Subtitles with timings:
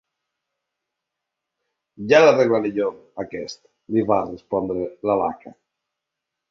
[2.13, 2.89] Ja l'arreglaré, jo,
[3.27, 3.63] aquest!
[3.93, 5.59] —li va respondre la Laka.